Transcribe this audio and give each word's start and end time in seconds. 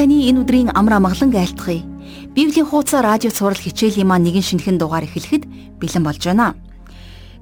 Таны 0.00 0.32
энэ 0.32 0.48
өдрийн 0.48 0.72
амар 0.72 0.96
амгалан 0.96 1.28
айлтгая. 1.28 1.84
Библийн 2.32 2.64
хуудас 2.64 3.04
радио 3.04 3.28
цаурал 3.28 3.60
хичээлийн 3.60 4.08
маань 4.08 4.24
нэгэн 4.24 4.40
шинэхэн 4.40 4.80
дугаар 4.80 5.04
эхлэхэд 5.04 5.44
бэлэн 5.76 6.00
болж 6.00 6.24
байна. 6.24 6.56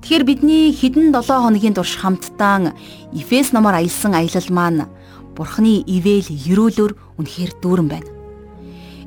Тэгэхээр 0.02 0.27
бидний 0.27 0.74
хэдэн 0.74 1.14
7 1.14 1.38
хоногийн 1.38 1.79
турш 1.79 1.95
хамтдаа 1.95 2.74
Эфес 3.14 3.55
номоор 3.55 3.79
аялсан 3.79 4.10
аялал 4.18 4.50
маань 4.50 4.91
Бурхны 5.38 5.86
ивэл 5.86 6.27
ерөөлөөр 6.27 6.92
үнэхээр 7.23 7.62
дүүрэн 7.62 7.87
байна. 7.95 8.10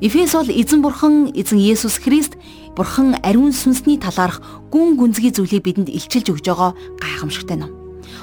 Эфес 0.00 0.32
бол 0.32 0.48
эзэн 0.48 0.80
бурхан 0.80 1.36
эзэн 1.36 1.60
Есүс 1.60 2.00
Христ 2.00 2.40
бурхан 2.72 3.20
ариун 3.20 3.52
сүнсний 3.52 4.00
талаарх 4.00 4.40
гүн 4.72 4.96
гүнзгий 4.96 5.28
зүйлийг 5.28 5.60
бидэнд 5.60 5.92
илчилж 5.92 6.32
өгж 6.32 6.48
байгаа 6.48 6.72
гайхамшигтай 7.04 7.60
ном. 7.60 7.76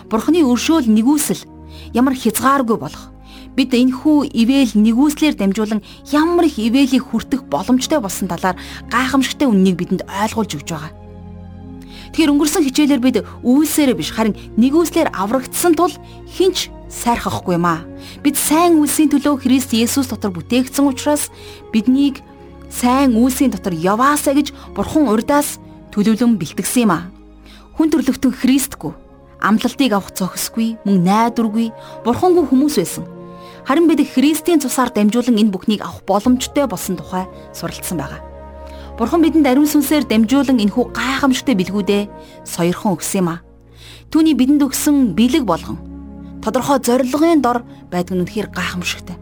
Бурхны 0.09 0.41
өршөөл 0.41 0.89
нэгүсэл 0.89 1.45
ямар 1.93 2.17
хязгааргүй 2.17 2.81
болох 2.81 3.13
бид 3.59 3.75
энэхүү 3.75 4.31
ивэл 4.31 4.71
нэгүслэр 4.71 5.35
дамжуулан 5.35 5.83
ямар 6.15 6.47
их 6.47 6.55
ивэлийг 6.55 7.11
хүртэх 7.11 7.43
боломжтой 7.51 7.99
болсон 7.99 8.31
талаар 8.31 8.55
гайхамшигтай 8.87 9.51
үннийг 9.51 9.75
бидэнд 9.75 10.07
ойлгуулж 10.07 10.55
өгч 10.55 10.69
байгаа. 10.71 10.95
Тэгэхээр 12.15 12.31
өнгөрсөн 12.31 12.63
хичээлээр 12.63 13.03
бид 13.03 13.17
үйлсээрээ 13.43 13.99
биш 13.99 14.15
харин 14.15 14.39
нэгүслэр 14.55 15.11
аврагдсан 15.11 15.75
тул 15.75 15.91
хинч 16.31 16.71
сайрхахгүй 16.87 17.59
юм 17.59 17.67
аа. 17.67 17.83
Бид 18.23 18.39
сайн 18.39 18.79
үйлсийн 18.79 19.11
төлөө 19.11 19.43
Христ 19.43 19.75
Есүс 19.75 20.07
дотор 20.07 20.31
бүтээгдсэн 20.31 20.87
учраас 20.87 21.27
биднийг 21.75 22.23
сайн 22.71 23.19
үйлсийн 23.19 23.51
дотор 23.51 23.75
яваасаа 23.75 24.39
гэж 24.39 24.55
Бурхан 24.71 25.11
урдаас 25.11 25.59
төлөвлөн 25.91 26.39
бэлтгэсэн 26.39 26.87
юм 26.87 26.95
аа. 26.95 27.11
Хүн 27.75 27.91
төрлөختөн 27.91 28.39
Христгүй 28.39 28.95
амлалтыг 29.39 29.91
авах 29.95 30.11
зохисгүй, 30.15 30.75
мөн 30.83 31.03
найдваргүй, 31.03 31.71
бурхангүй 32.03 32.43
хүмүүс 32.49 32.75
байсан. 32.79 33.18
Харин 33.67 33.87
бид 33.87 34.05
Христийн 34.05 34.59
цусаар 34.59 34.89
дамжуулан 34.93 35.37
энэ 35.39 35.51
бүхнийг 35.51 35.81
авах 35.81 36.03
боломжтой 36.05 36.67
болсон 36.67 36.95
тухай 36.95 37.25
суралцсан 37.53 37.97
байгаа. 37.97 38.21
Бурхан 38.99 39.23
бидэнд 39.23 39.47
ариун 39.47 39.67
сүнсээр 39.67 40.03
дамжуулан 40.07 40.59
энэхүү 40.59 40.91
гайхамшигтай 40.91 41.55
бэлгүүдээ 41.55 42.03
сойрхон 42.43 42.99
өгсөн 42.99 43.19
юм 43.23 43.29
а. 43.31 43.43
Түүний 44.11 44.35
бидэнд 44.35 44.65
өгсөн 44.65 45.15
бэлэг 45.15 45.47
болгон 45.47 45.77
тодорхой 46.43 46.83
зорилгын 46.83 47.39
дор 47.39 47.63
байдаг 47.91 48.15
нь 48.15 48.23
үнэхээр 48.27 48.51
гайхамшигтай. 48.51 49.15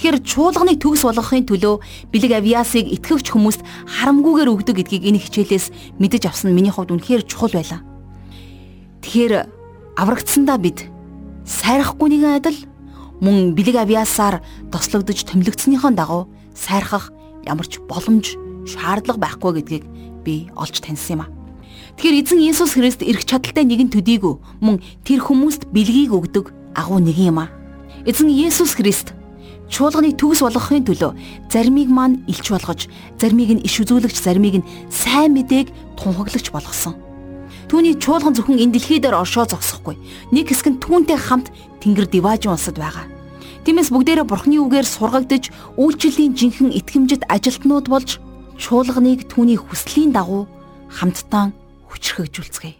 Тэгэхээр 0.00 0.24
чуулганыг 0.24 0.80
төгс 0.80 1.04
болгохын 1.04 1.44
төлөө 1.44 2.08
бэлэг 2.08 2.32
авиасыг 2.40 2.88
итгэвч 2.88 3.36
хүмүүст 3.36 3.60
харамгүйгээр 4.00 4.48
өгдөг 4.48 4.76
гэдгийг 4.80 5.04
энэ 5.12 5.20
хичээлээс 5.20 6.00
мэдэж 6.00 6.22
авсан 6.24 6.56
миний 6.56 6.72
хувьд 6.72 6.96
үнэхээр 6.96 7.28
чухал 7.28 7.52
байлаа. 7.52 7.84
Тэгэхээр 9.04 9.44
аврагдсандаа 10.00 10.56
бид 10.56 10.88
сайрахгүй 11.44 12.08
нэгэн 12.16 12.40
адил 12.40 12.58
мөн 13.20 13.54
бэлэг 13.54 13.76
авиасаар 13.84 14.40
тослогдож 14.72 15.24
томилогдсныхоо 15.24 15.92
дагуу 15.92 16.28
сайрхах 16.56 17.12
ямар 17.44 17.68
ч 17.68 17.80
боломж 17.84 18.36
шаардлага 18.64 19.20
байхгүй 19.20 19.60
гэдгийг 19.60 19.84
би 20.24 20.48
олж 20.56 20.80
таньсан 20.80 21.20
юм 21.20 21.22
а. 21.24 21.30
Тэгэхээр 21.96 22.20
эзэн 22.24 22.40
Иесус 22.40 22.72
Христ 22.76 23.00
эрх 23.04 23.24
чадалтай 23.24 23.64
нэгэн 23.64 23.92
төдийгүй 23.92 24.34
мөн 24.60 24.80
тэр 25.04 25.20
хүмүүст 25.20 25.68
бэлгийг 25.68 26.12
өгдөг 26.12 26.52
агуу 26.76 27.00
нэгэн 27.00 27.32
юм 27.32 27.38
а. 27.44 27.52
Эзэн 28.08 28.32
Иесус 28.32 28.72
Христ 28.76 29.12
чуулганыг 29.70 30.18
төгс 30.18 30.42
болгохын 30.42 30.84
төлөө 30.84 31.14
заримыг 31.52 31.88
маань 31.88 32.26
илч 32.26 32.50
болгож, 32.50 32.90
заримыг 33.20 33.50
нь 33.54 33.64
иш 33.64 33.78
үзүүлэгч, 33.80 34.18
заримыг 34.18 34.54
нь 34.60 34.68
сайн 34.90 35.32
мэдээг 35.38 35.70
тунхаглагч 35.94 36.50
болгосон. 36.50 36.98
Түүний 37.70 37.94
чуулган 38.02 38.34
зөвхөн 38.34 38.58
энэ 38.58 38.74
дэлхий 38.74 38.98
дээр 38.98 39.22
оршоо 39.22 39.46
зогсохгүй. 39.46 39.94
Нэг 40.34 40.50
хэсэг 40.50 40.74
нь 40.74 40.82
түүнтэй 40.82 41.14
хамт 41.14 41.54
Тэнгэр 41.78 42.10
Диважин 42.10 42.50
улсад 42.50 42.74
байгаа. 42.74 43.06
Тиймээс 43.62 43.94
бүгдээрээ 43.94 44.26
Бурхны 44.26 44.58
үгээр 44.58 44.82
сургагдж 44.90 45.54
үйлчлэлийн 45.78 46.34
жинхэнэ 46.34 46.74
итгэмжит 46.82 47.30
ажилтнууд 47.30 47.86
болж 47.86 48.18
чуулганыг 48.58 49.30
түүний 49.30 49.54
хүслийн 49.54 50.10
дагуу 50.10 50.50
хамтдаа 50.90 51.54
хүчрхэгжүүлцгээе. 51.94 52.74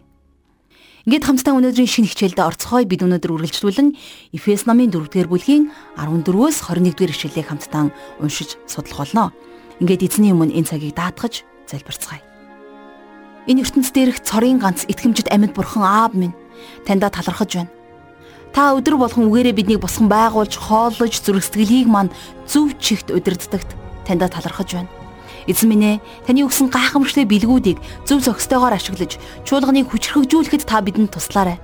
Ингээд 1.07 1.23
хамтдаа 1.23 1.55
өнөөдрийн 1.55 1.87
шинэ 1.87 2.11
хичээлдээ 2.11 2.45
орцгоё 2.51 2.83
бид 2.83 3.01
өнөөдөр 3.07 3.31
үргэлжлүүлэн 3.31 3.95
Эфес 4.35 4.67
намын 4.67 4.91
4-р 4.91 5.31
бүлгийн 5.31 5.71
14-өөс 5.97 6.67
21-р 6.67 7.15
ишлэлийг 7.15 7.47
хамтдаа 7.47 7.89
уншиж 8.19 8.59
судлах 8.67 9.07
болно. 9.07 9.31
Ингээд 9.79 10.05
эзний 10.05 10.35
өмнө 10.35 10.51
энэ 10.51 10.69
цагийг 10.69 10.93
даатгаж 10.93 11.41
залбирцгаая. 11.65 12.30
Энэ 13.49 13.65
ертөнц 13.65 13.89
дээрх 13.89 14.21
цорын 14.21 14.61
ганц 14.61 14.85
итгэмжит 14.85 15.33
амьд 15.33 15.57
бурхан 15.57 15.81
аав 15.81 16.13
минь 16.13 16.35
таньда 16.85 17.09
талархаж 17.09 17.57
байна. 17.57 17.71
Та 18.53 18.75
өдөр 18.77 18.99
болгон 18.99 19.31
үгээрээ 19.31 19.55
биднийг 19.55 19.81
босгон 19.81 20.11
байгуулж, 20.11 20.59
хооллож, 20.59 21.13
зүрх 21.23 21.41
сэтгэлийг 21.41 21.87
маань 21.87 22.13
зөв 22.45 22.75
чигт 22.77 23.09
удирддагт 23.09 23.69
таньда 24.05 24.27
талархаж 24.27 24.69
байна. 24.75 24.91
Эзэн 25.47 25.73
минь 25.73 25.87
ээ, 25.97 26.01
таны 26.27 26.45
өгсөн 26.45 26.69
гайхамшигтай 26.69 27.25
бэлгүүдийг 27.25 27.79
зөв 28.05 28.21
зохистойгоор 28.21 28.77
ашиглаж, 28.77 29.17
чуулганыг 29.47 29.89
хүчрхэгжүүлэхэд 29.89 30.67
та 30.69 30.83
бидэнд 30.85 31.15
туслаарай. 31.15 31.57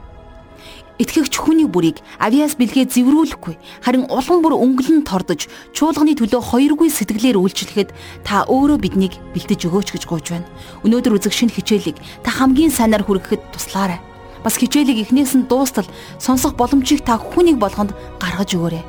Итгэгч 0.97 1.37
хүний 1.37 1.69
бүрийг 1.69 2.01
авиас 2.17 2.57
бэлгээ 2.57 2.89
зэврүүлэхгүй 2.89 3.55
харин 3.85 4.09
улам 4.09 4.41
бүр 4.41 4.57
өнгөлн 4.57 5.05
тордож 5.05 5.45
чуулганы 5.69 6.17
төлөө 6.17 6.41
хоёргүй 6.41 6.89
сэтгэлээр 6.89 7.37
үйлчлэхэд 7.37 7.93
та 8.25 8.49
өөрөө 8.49 8.81
биднийг 8.81 9.13
бэлдэж 9.37 9.69
өгөөч 9.69 9.93
гэж 9.93 10.03
гуйж 10.09 10.25
байна. 10.33 10.49
Өнөөдөр 10.81 11.21
үзэх 11.21 11.37
шинэ 11.37 11.53
хичээлийг 11.53 12.01
та 12.25 12.33
хамгийн 12.33 12.73
сайнаар 12.73 13.05
хүргэхэд 13.05 13.45
туслаарай. 13.53 14.01
Бас 14.41 14.57
хичээлийг 14.57 15.05
эхнээс 15.05 15.37
нь 15.37 15.45
дуустал 15.45 15.85
сонсох 16.17 16.57
боломжийг 16.57 17.05
та 17.05 17.21
хүнийг 17.21 17.61
болгонд 17.61 17.93
гаргаж 18.17 18.57
өгөөрэй. 18.57 18.81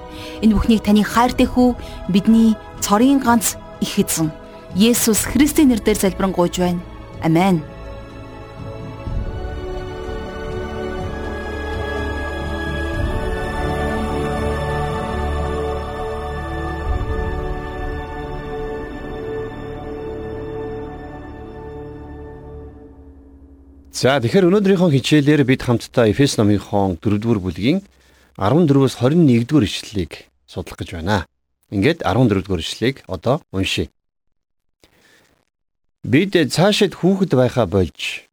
Энэ 0.48 0.56
бүхнийг 0.56 0.80
таны 0.80 1.04
хайртай 1.04 1.44
хүү 1.44 1.76
бидний 2.08 2.56
цорын 2.80 3.20
ганц 3.20 3.60
их 3.84 4.00
эзэн 4.00 4.32
Есүс 4.72 5.28
Христийн 5.28 5.68
нэрээр 5.76 5.96
залбирэн 6.00 6.32
гуйж 6.32 6.56
байна. 6.56 6.80
Амен. 7.20 7.60
За 23.98 24.20
тэгэхээр 24.22 24.46
өнөөдрийнхөө 24.46 24.94
хичээлээр 24.94 25.42
бид 25.42 25.66
хамтдаа 25.66 26.06
Эфес 26.06 26.38
номынхон 26.38 27.02
4-р 27.02 27.42
бүлгийн 27.42 27.82
14-өөс 28.38 28.94
21-р 29.02 29.66
ишлэлийг 29.66 30.30
судлах 30.46 30.78
гэж 30.78 30.94
байна. 30.94 31.26
Ингээд 31.74 32.06
14-р 32.06 32.62
ишлэлийг 32.62 33.02
одоо 33.10 33.42
уншийе. 33.50 33.90
Бид 36.06 36.38
цаашид 36.38 36.94
хүүхэд 36.94 37.34
байхаа 37.34 37.66
болж 37.66 38.30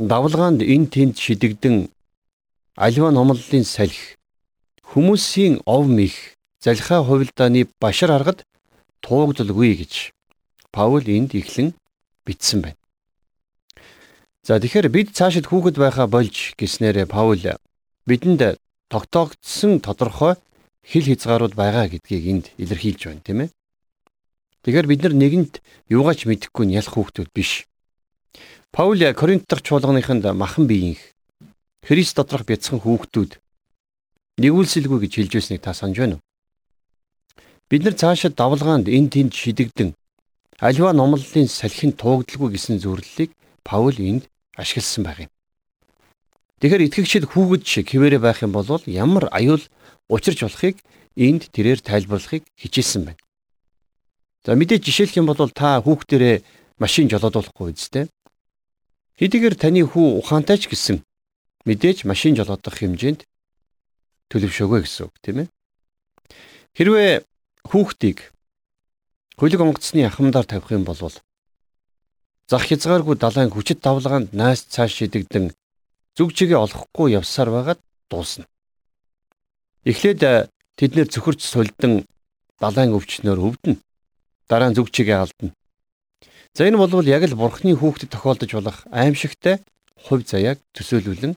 давлгаанд 0.00 0.64
эн 0.64 0.88
тэнд 0.88 1.20
шидэгдэн 1.20 1.92
альва 2.80 3.12
номлолын 3.12 3.68
салхи 3.68 4.16
хүмүүсийн 4.88 5.68
ов 5.68 5.84
мих 5.84 6.16
залхаа 6.64 7.04
хувилдааны 7.04 7.68
башар 7.76 8.16
аргад 8.16 8.40
туугдалгүй 9.04 9.84
гэж 9.84 10.16
Паул 10.72 11.04
энд 11.04 11.36
ихлэн 11.36 11.76
бичсэн 12.24 12.64
байна. 12.64 12.87
За 14.48 14.56
тэгэхээр 14.56 14.88
бид 14.88 15.12
цаашид 15.12 15.44
хүүхэд 15.44 15.76
байхаа 15.76 16.08
болж 16.08 16.56
гиснээрээ 16.56 17.04
Паул 17.04 17.36
бидэнд 18.08 18.56
тогтоогдсон 18.88 19.84
тодорхой 19.84 20.40
хил 20.80 21.04
хязгаарууд 21.04 21.52
байгаа 21.52 21.92
гэдгийг 21.92 22.24
энд 22.32 22.46
илэрхийлж 22.56 23.12
байна 23.12 23.20
тийм 23.20 23.38
ээ. 23.44 23.52
Тэгэхээр 24.64 24.88
бид 24.88 25.00
нар 25.04 25.14
нэгэнт 25.20 25.54
юугаач 25.92 26.24
мэдэхгүй 26.24 26.64
нь 26.64 26.80
ялах 26.80 26.96
хүүхдүүд 26.96 27.28
биш. 27.36 27.68
Паул 28.72 28.96
Коринт 29.12 29.44
дахь 29.44 29.60
чуулганыханд 29.60 30.24
махан 30.32 30.64
биеийнх 30.64 31.12
Христ 31.84 32.16
доторх 32.16 32.48
бяцхан 32.48 32.80
хүүхдүүд 32.80 33.36
нэгүүлсэлгүй 34.40 34.98
гэж 35.04 35.12
хэлж 35.28 35.32
байсныг 35.36 35.60
та 35.60 35.76
санаж 35.76 36.00
байна 36.00 36.16
уу? 36.16 36.24
Бид 37.68 37.84
нар 37.84 38.00
цаашид 38.00 38.32
давлгаанд 38.32 38.88
эн 38.88 39.12
тэнд 39.12 39.36
шидэгдэн 39.36 39.92
альва 40.56 40.96
номлолын 40.96 41.52
салхин 41.52 41.92
туугдалгүй 41.92 42.56
гэсэн 42.56 42.80
зөвлөлийг 42.80 43.36
Паул 43.60 43.92
энд 44.00 44.24
ашигласан 44.58 45.06
байх 45.06 45.18
юм. 45.24 45.32
Тэгэхээр 46.58 46.86
итгэгчид 46.90 47.24
хүүхэд 47.30 47.62
шиг 47.62 47.86
хിവэрэ 47.94 48.18
байх 48.18 48.42
юм 48.42 48.50
бол 48.50 48.66
ямар 48.84 49.30
аюул 49.30 49.62
учирч 50.10 50.42
болохыг 50.42 50.82
энд 51.14 51.54
тэрээр 51.54 51.78
тайлбарлахыг 51.78 52.42
хичээсэн 52.58 53.06
байна. 53.06 53.22
За 54.42 54.58
мэдээж 54.58 54.82
жишээлх 54.82 55.14
юм 55.22 55.30
бол 55.30 55.38
та 55.54 55.78
хүүхдэрээ 55.78 56.42
машин 56.82 57.06
жолоодуулахгүй 57.06 57.74
үстэй. 57.74 58.10
Хэдийгээр 59.18 59.54
таны 59.54 59.86
хүү 59.86 60.18
ухаантай 60.18 60.58
ч 60.58 60.70
гэсэн 60.70 61.02
мэдээж 61.66 62.06
машин 62.06 62.34
жолоодох 62.38 62.74
хэмжээнд 62.78 63.26
төлөвшөөгөө 64.30 64.80
гэсэн 64.82 65.06
үг 65.06 65.14
тийм 65.22 65.36
ээ. 65.42 65.48
Хэрвээ 66.78 67.12
хүүхдийг 67.66 68.18
хөлөг 69.38 69.60
онгоцны 69.62 70.06
ахмадаар 70.06 70.46
тавих 70.46 70.70
юм 70.70 70.86
бол 70.86 70.98
зах 72.48 72.64
хязгааргүй 72.64 73.16
далайн 73.20 73.50
хүчит 73.52 73.84
давлгаанд 73.84 74.32
найс 74.32 74.64
цааш 74.72 74.92
шидэгдэн 74.96 75.52
зүг 76.16 76.32
чигээ 76.32 76.56
олохгүй 76.56 77.12
явсаар 77.20 77.50
байгаад 77.52 77.80
дуусна. 78.08 78.48
Эхлээд 79.84 80.48
тэд 80.80 80.90
нэр 80.96 81.08
цөхөрч 81.12 81.44
сулдан 81.44 82.08
далайн 82.56 82.96
өвчнөөр 82.96 83.38
өвдөн. 83.38 83.76
Дараа 84.48 84.72
нь 84.72 84.76
зүг 84.76 84.88
чигээ 84.88 85.28
алдна. 85.28 85.52
За 86.56 86.64
энэ 86.64 86.80
бол 86.80 87.04
яг 87.04 87.22
л 87.28 87.36
бурхны 87.36 87.76
хүүхдэд 87.76 88.16
тохиолдож 88.16 88.50
болох 88.56 88.78
аимшигтай 88.90 89.60
хувь 90.08 90.24
заяаг 90.24 90.58
төсөөлүүлэн 90.72 91.36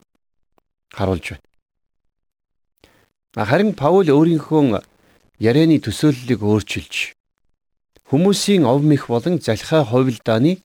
харуулж 0.95 1.35
байна. 1.35 1.45
Харин 3.35 3.75
Паул 3.75 4.07
өөрийнхөө 4.07 4.79
ярианы 5.39 5.77
төсөөллийг 5.83 6.39
өөрчилж 6.39 7.15
хүмүүсийн 8.11 8.63
овмих 8.67 9.07
болон 9.07 9.39
залхаа 9.39 9.83
хувилдааны 9.87 10.59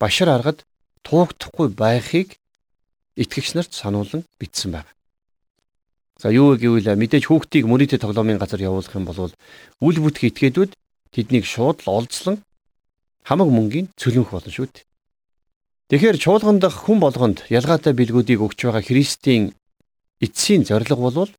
башар 0.00 0.28
аргад 0.32 0.64
туугдахгүй 1.04 1.68
байхыг 1.76 2.40
итгэгч 3.20 3.54
нарт 3.54 3.72
сануулan 3.76 4.24
бичсэн 4.40 4.72
байна. 4.72 4.90
За 6.20 6.32
юу 6.32 6.56
гэвэл 6.56 6.96
мэдээж 6.96 7.28
хүүхдийг 7.28 7.64
мөрөдө 7.68 8.00
тоглоомын 8.00 8.40
газар 8.40 8.60
явуулах 8.60 8.92
юм 8.96 9.04
бол 9.08 9.32
үл 9.80 9.98
бүтх 10.00 10.24
этгээдүүд 10.28 10.72
тэднийг 11.12 11.44
шууд 11.44 11.84
л 11.84 11.92
олзлон 12.04 12.40
хамаг 13.24 13.48
мөнгийн 13.48 13.88
цөлөнх 13.96 14.32
болно 14.32 14.52
шүү 14.52 14.68
дээ. 14.68 14.84
Тэгэхээр 15.90 16.18
чуулган 16.20 16.60
дах 16.60 16.76
хүн 16.86 17.00
болгонд 17.00 17.48
ялгаатай 17.48 17.96
билгүүдийг 17.96 18.40
өгч 18.44 18.68
байгаа 18.68 18.84
Христийн 18.84 19.56
эцсийн 20.20 20.68
зорилго 20.68 21.00
бол 21.08 21.32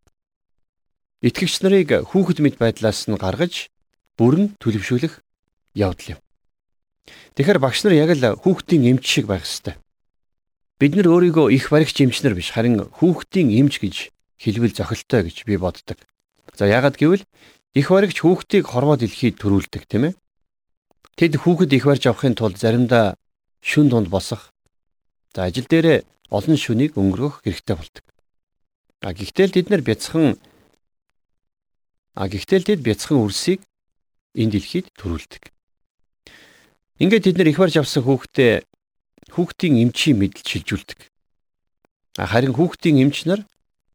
итгэгч 1.22 1.62
нарыг 1.62 1.90
хүүхэд 2.10 2.40
мэд 2.42 2.56
байдлаас 2.58 3.06
нь 3.06 3.22
гаргаж 3.22 3.70
бүрэн 4.18 4.58
төлөвшүүлэх 4.58 5.22
явдал 5.78 6.18
юм. 6.18 6.20
Тэгэхээр 7.08 7.60
багш 7.60 7.84
нар 7.84 7.96
яг 7.96 8.12
л 8.14 8.38
хүүхдийн 8.42 8.98
эмч 8.98 9.06
шиг 9.08 9.26
байх 9.28 9.44
ёстой. 9.48 9.76
Бид 10.82 10.98
нар 10.98 11.08
өөрийгөө 11.14 11.54
их 11.54 11.70
баригч 11.70 12.02
эмчнэр 12.02 12.34
биш 12.34 12.52
харин 12.54 12.82
хүүхдийн 12.90 13.54
эмч 13.54 13.78
гэж 13.82 14.10
хэлвэл 14.42 14.74
зохилтой 14.74 15.30
гэж 15.30 15.46
би 15.46 15.58
боддог. 15.58 15.98
За 16.58 16.66
яагаад 16.66 16.98
гэвэл 16.98 17.24
их 17.78 17.88
баригч 17.90 18.26
хүүхдийг 18.26 18.66
хорвоо 18.66 18.98
дэлхийд 18.98 19.38
төрүүлдэг 19.38 19.84
тийм 19.86 20.04
ээ. 20.10 20.14
Тэд 21.18 21.38
хүүхэд 21.38 21.72
их 21.78 21.86
барьж 21.86 22.10
авахын 22.10 22.34
тулд 22.34 22.58
заримдаа 22.58 23.14
шүн 23.62 23.94
дунд 23.94 24.10
босох. 24.10 24.50
За 25.36 25.46
ажил 25.46 25.70
дээрээ 25.70 26.04
олон 26.34 26.58
шүнийг 26.58 26.98
өнгөрөх 26.98 27.46
хэрэгтэй 27.46 27.76
болдог. 27.78 28.06
А 29.06 29.14
гэхдээ 29.14 29.46
л 29.46 29.56
тэд 29.56 29.68
нар 29.70 29.86
бяцхан 29.86 30.42
А 32.16 32.28
гэхдээ 32.28 32.60
л 32.60 32.68
тэд 32.68 32.82
бяцхан 32.84 33.24
үрсийг 33.24 33.62
энэ 34.36 34.52
дэлхийд 34.58 34.92
төрүүлдэг. 35.00 35.51
Ингээд 37.02 37.26
тэд 37.26 37.38
нар 37.42 37.50
их 37.50 37.58
барж 37.58 37.82
авсан 37.82 38.06
хүүхдээ 38.06 38.62
хүүхдийн 39.34 39.90
эмчийн 39.90 40.22
мэдл 40.22 40.46
шилжүүлдэг. 40.46 41.10
Харин 42.22 42.54
хүүхдийн 42.54 43.02
эмч 43.02 43.26
нар 43.26 43.42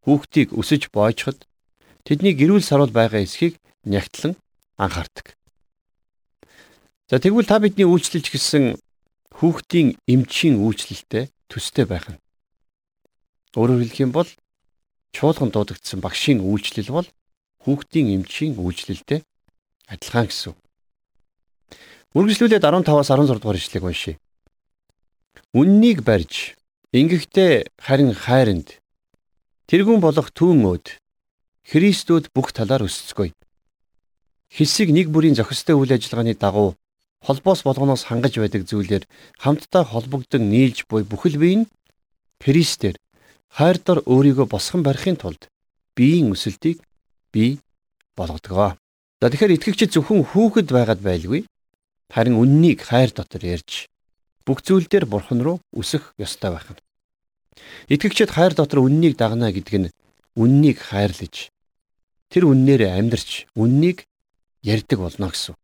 хүүхдийг 0.02 0.50
өсөж 0.50 0.90
боожход 0.90 1.46
тэдний 2.02 2.34
гэрүүл 2.34 2.66
саруул 2.66 2.90
байгаа 2.90 3.22
эсхийг 3.22 3.62
нягтлан 3.86 4.34
анхаардаг. 4.74 5.38
За 7.06 7.22
тэгвэл 7.22 7.46
та 7.46 7.62
бидний 7.62 7.86
үйлчлэлч 7.86 8.26
гэсэн 8.34 8.74
хүүхдийн 9.38 9.94
эмчийн 10.10 10.58
үйлчлэлтэй 10.58 11.30
төстэй 11.46 11.86
байх 11.86 12.10
нь. 12.10 12.18
Өөрөөр 13.54 13.86
хэлэх 13.86 14.02
юм 14.02 14.10
бол 14.10 14.26
чуулган 15.14 15.54
дуудагдсан 15.54 16.02
багшийн 16.02 16.42
үйлчлэл 16.42 16.90
бол 16.90 17.06
хүүхдийн 17.62 18.18
эмчийн 18.18 18.58
үйлчлэлтэй 18.58 19.22
адилхан 19.86 20.26
гэсэн. 20.26 20.58
Үргэлжлүүлээд 22.14 22.62
15-аас 22.62 23.10
16 23.10 23.40
дугаар 23.40 23.58
ишлэгийг 23.58 23.84
уншийе. 23.88 24.20
Үннийг 25.56 26.04
барьж, 26.04 26.54
ингэхдээ 26.92 27.72
харин 27.80 28.12
хайранд 28.14 28.78
тэрүүн 29.66 30.00
болох 30.04 30.30
түүн 30.30 30.62
өд 30.68 30.86
Христүүд 31.66 32.30
бүх 32.30 32.54
талаар 32.54 32.86
өсцгөөе. 32.86 33.34
Хэсэг 34.54 34.94
нэг 34.94 35.10
бүрийн 35.10 35.34
зохистой 35.34 35.74
үйл 35.74 35.90
ажиллагааны 35.90 36.38
дагуу 36.38 36.78
холбоос 37.26 37.66
болгоноос 37.66 38.06
хангаж 38.06 38.38
байдаг 38.38 38.62
зүйлээр 38.70 39.04
хамтдаа 39.42 39.82
холбогдсон 39.82 40.46
нийлж 40.46 40.86
буй 40.86 41.02
бүхэл 41.02 41.36
бие 41.42 41.66
нь 41.66 41.70
Христээр 42.38 42.96
хайр 43.50 43.76
дор 43.82 44.06
өөрийгөө 44.06 44.46
босгон 44.46 44.86
барихын 44.86 45.18
тулд 45.18 45.50
биеийн 45.96 46.30
өсөлтийг 46.30 46.78
бий 47.34 47.58
болгодгоо. 48.14 48.78
За 49.20 49.26
тэгэхээр 49.26 49.56
итгэгчид 49.56 49.90
зөвхөн 49.90 50.22
хүүхэд 50.22 50.68
байгаад 50.70 51.00
байлгүй. 51.02 51.48
Харин 52.12 52.38
үннийг 52.38 52.82
хайр 52.86 53.10
дотор 53.10 53.42
ярьж 53.42 53.90
бүх 54.46 54.62
зүйл 54.62 54.86
дээр 54.86 55.06
бурхан 55.10 55.42
руу 55.42 55.58
өсөх 55.74 56.14
ёстой 56.18 56.54
байх 56.54 56.70
нь. 56.70 56.80
Итгэгчид 57.90 58.30
хайр 58.30 58.54
дотор 58.54 58.86
үннийг 58.86 59.18
дагна 59.18 59.50
гэдэг 59.50 59.76
нь 59.76 59.92
үннийг 60.38 60.78
хайрлаж 60.78 61.50
тэр 62.30 62.44
үннээр 62.46 62.86
амьдрч 62.94 63.50
үннийг 63.58 64.06
ярьдаг 64.62 64.98
болно 65.02 65.30
гэсэн. 65.30 65.54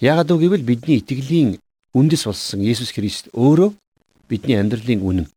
Яагад 0.00 0.32
үг 0.32 0.40
гэвэл 0.40 0.64
бидний 0.64 1.00
итгэлийн 1.00 1.60
үндэс 1.92 2.22
болсон 2.28 2.60
Есүс 2.60 2.92
Христ 2.96 3.28
өөрөө 3.32 3.72
бидний 4.28 4.56
амьдралын 4.56 5.00
үнэн. 5.04 5.28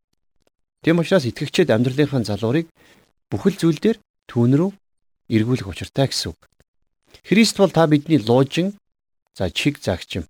Тэм 0.84 1.00
учраас 1.00 1.28
итгэгчид 1.28 1.68
амьдралынхаа 1.68 2.24
залуурыг 2.24 2.68
бүхэл 3.28 3.56
зүйл 3.56 3.80
дээр 3.80 3.98
түүн 4.28 4.52
рүү 4.56 4.70
эргүүлэх 5.28 5.68
учиртай 5.68 6.08
гэсэн 6.08 6.32
үг. 6.32 6.40
Христ 7.24 7.56
бол 7.60 7.72
та 7.72 7.86
бидний 7.86 8.20
луужин 8.20 8.76
за 9.34 9.50
чиг 9.50 9.78
загчим. 9.78 10.24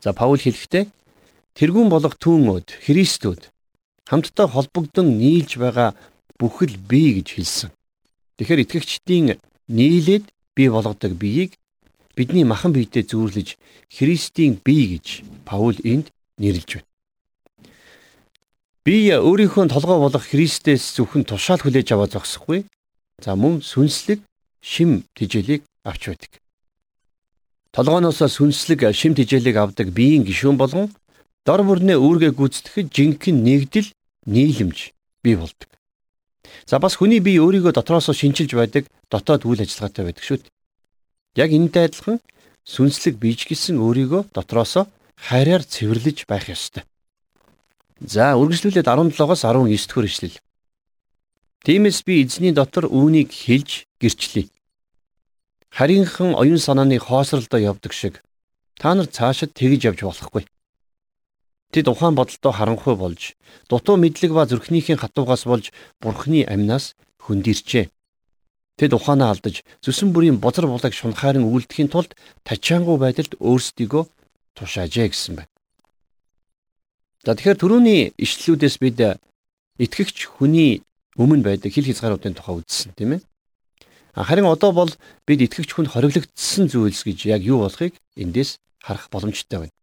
За 0.00 0.12
Паул 0.12 0.38
хэлэхдээ 0.38 0.86
тэрүүн 1.54 1.88
болох 1.88 2.14
түүн 2.18 2.60
өд 2.60 2.68
Христүүд 2.84 3.50
хамтдаа 4.08 4.46
холбогдсон 4.50 5.16
нийлж 5.18 5.56
байгаа 5.56 5.96
бүхэл 6.38 6.76
бие 6.76 7.20
гэж 7.22 7.28
хэлсэн. 7.34 7.70
Тэгэхээр 8.36 8.62
итгэгчдийн 8.64 9.38
нийлээд 9.68 10.26
бий 10.56 10.68
болгодог 10.68 11.12
биеийг 11.16 11.56
бидний 12.16 12.44
махан 12.44 12.72
биетэй 12.74 13.06
зүүрлэж 13.06 13.56
Христийн 13.88 14.60
бие 14.60 14.98
гэж 14.98 15.24
Паул 15.48 15.78
энд 15.84 16.10
нэрлэж 16.38 16.82
байна. 16.82 16.90
Би 18.84 19.08
өөрийнхөө 19.08 19.72
толгой 19.72 19.98
болох 19.98 20.24
Христээс 20.28 21.00
зөвхөн 21.00 21.24
тушаал 21.24 21.62
хүлээж 21.64 21.96
аваад 21.96 22.12
зогсохгүй. 22.12 22.68
За 23.24 23.32
мөн 23.32 23.64
сүнслэг 23.64 24.20
шим 24.60 25.08
тижээлийг 25.16 25.64
авч 25.88 26.12
байдаг. 26.12 26.43
Толгооноос 27.74 28.22
сүнслэг 28.22 28.86
шим 28.94 29.18
тижээлийг 29.18 29.58
авдаг 29.58 29.90
биеийн 29.90 30.22
гишүүн 30.22 30.54
болгон 30.54 30.94
дор 31.42 31.66
бүрнээ 31.66 31.98
үүргээ 31.98 32.32
гүйцэтгэхэд 32.38 32.88
жинхэнэ 32.94 33.42
нэгдэл 33.42 33.90
нийлэмж 34.30 34.94
бий 35.26 35.34
болдог. 35.34 35.66
За 36.70 36.78
бас 36.78 36.94
хүний 36.94 37.18
бие 37.18 37.42
өөрийгөө 37.42 37.74
дотроос 37.74 38.14
шинчилж 38.14 38.54
байдаг 38.54 38.86
дотоод 39.10 39.42
үйл 39.42 39.66
ажиллагаатай 39.66 40.04
байдаг 40.06 40.22
шүү 40.22 40.38
дээ. 40.38 40.54
Яг 41.42 41.50
энэтэй 41.50 41.90
адилхан 41.90 42.22
сүнслэг 42.62 43.18
бийж 43.18 43.50
гисэн 43.50 43.82
өөрийгөө 43.82 44.30
дотроос 44.30 44.86
хайраар 45.18 45.66
цэвэрлэж 45.66 46.30
байх 46.30 46.46
ёстой. 46.46 46.86
За 47.98 48.38
үргэлжлүүлээд 48.38 48.86
17-оос 48.86 49.42
19 49.42 49.66
дэх 49.66 50.06
ишлэл. 50.06 50.38
Тиймээс 51.66 52.06
би 52.06 52.22
эзний 52.22 52.54
дотор 52.54 52.86
үүнийг 52.86 53.34
хэлж 53.34 53.90
гэрчлэе. 53.98 54.53
Харийнхан 55.74 56.38
оюун 56.38 56.58
санааны 56.62 56.98
хоосролдоо 57.02 57.58
явдаг 57.58 57.92
шиг 57.92 58.22
та 58.78 58.94
нар 58.94 59.06
цаашид 59.10 59.58
тэгж 59.58 59.90
явж 59.90 60.00
болохгүй. 60.06 60.46
Тэд 61.74 61.90
ухаан 61.90 62.14
бодолтой 62.14 62.52
харанхуй 62.54 62.94
болж, 62.94 63.34
дутуу 63.66 63.98
мэдлэг 63.98 64.30
ба 64.30 64.46
зүрхнийхээ 64.46 65.02
хатуугаас 65.02 65.42
болж 65.50 65.74
бурхны 65.98 66.46
амнаас 66.46 66.94
хөндөрчээ. 67.26 67.90
Тэд 68.78 68.94
ухаанаа 68.94 69.34
алдаж, 69.34 69.66
зүсэн 69.82 70.14
бүрийн 70.14 70.38
бозар 70.38 70.70
булаг 70.70 70.94
шунхаарин 70.94 71.42
үлдэхийн 71.42 71.90
тулд 71.90 72.14
тачаангуй 72.46 72.98
байдалд 73.02 73.34
өөрсдийгөө 73.42 74.02
тушаажээ 74.54 75.10
гэсэн 75.10 75.34
байна. 75.42 75.50
За 77.26 77.34
тэгэхээр 77.34 77.58
түрүүний 77.58 78.00
ишлэлүүдээс 78.14 78.76
бид 78.78 79.18
итгэгч 79.82 80.38
хүний 80.38 80.86
өмнө 81.18 81.42
байдаг 81.42 81.74
хил 81.74 81.86
хязгааруудын 81.90 82.38
тухай 82.38 82.62
үзсэн 82.62 82.94
тийм 82.94 83.18
ээ. 83.18 83.26
Харин 84.14 84.46
одоо 84.46 84.70
бол 84.72 84.90
бид 85.26 85.40
итгэгч 85.42 85.74
хүнд 85.74 85.90
хориглогдсон 85.90 86.70
зүйлс 86.70 87.02
гэж 87.02 87.18
яг 87.26 87.42
юу 87.42 87.66
болохыг 87.66 87.98
эндээс 88.14 88.62
харах 88.78 89.10
боломжтой 89.10 89.66
байна. 89.66 89.74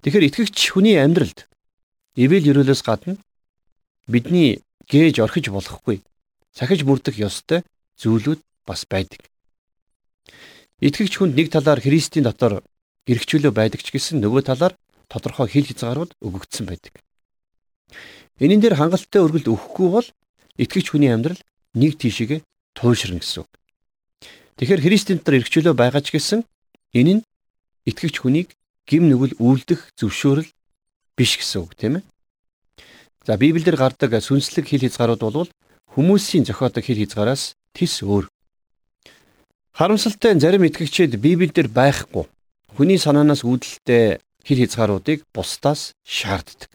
Тэгэхээр 0.00 0.28
итгэгч 0.32 0.56
хүний 0.72 0.96
амьдралд 0.96 1.44
ивэл 2.16 2.48
ерөөлөөс 2.56 2.80
гадна 2.80 3.20
бидний 4.08 4.64
гээж 4.88 5.20
орхиж 5.20 5.52
болохгүй 5.52 6.00
сахиж 6.56 6.88
мөрдөх 6.88 7.20
ёстой 7.20 7.60
зүйлүүд 8.00 8.40
бас 8.64 8.88
байдаг. 8.88 9.20
Итгэгч 10.80 11.20
хүнд 11.20 11.36
нэг 11.36 11.52
талаар 11.52 11.84
Христийн 11.84 12.24
дотор 12.24 12.64
гэрхчлөө 13.04 13.52
байдаг 13.52 13.84
ч 13.84 13.92
гэсэн 13.92 14.24
нөгөө 14.24 14.48
талаар 14.48 14.72
тодорхой 15.12 15.52
хил 15.52 15.68
хязгаарууд 15.68 16.16
өгөгдсөн 16.24 16.64
байдаг. 16.64 16.96
Энэн 18.40 18.64
дээр 18.64 18.80
хангалттай 18.80 19.20
өргөлд 19.20 19.52
өгөхгүй 19.52 19.88
бол 19.92 20.08
итгэгч 20.56 20.96
хүний 20.96 21.12
амьдрал 21.12 21.36
нэг 21.76 22.00
тийшээгээ 22.00 22.40
туйлширна 22.74 23.20
гэсэн 23.20 23.42
үг. 23.44 23.50
Тэгэхээр 24.58 24.84
Христийн 24.84 25.18
дотор 25.18 25.40
эргчлөө 25.40 25.74
байгаа 25.74 26.02
ч 26.04 26.12
гэсэн 26.12 26.40
энэ 26.92 27.12
нь 27.20 27.26
итгэгч 27.88 28.20
хүнийг 28.20 28.52
гим 28.84 29.08
нүгэл 29.08 29.38
үйлдэх 29.38 29.94
зөвшөөрөл 29.96 30.50
биш 31.16 31.32
гэсэн 31.40 31.58
үг 31.64 31.72
тийм 31.78 32.00
ээ. 32.00 32.04
За 33.26 33.36
Библиэлд 33.36 33.78
гардаг 33.78 34.10
сүнслэг 34.20 34.66
хил 34.68 34.84
хязгаарууд 34.84 35.22
бол 35.22 35.50
хүмүүсийн 35.94 36.44
зохиодог 36.44 36.84
хил 36.84 37.00
хязгаараас 37.00 37.54
тис 37.72 38.02
өөр. 38.02 38.26
Харамсалтай 39.76 40.34
зарим 40.40 40.66
итгэгчид 40.66 41.16
Библиэлд 41.20 41.70
байхгүй 41.72 42.26
хүний 42.74 42.98
санаанаас 42.98 43.44
үүдэлтэй 43.44 44.20
хэр 44.44 44.58
хязгааруудыг 44.64 45.24
бусдаас 45.34 45.92
шаарддаг. 46.04 46.70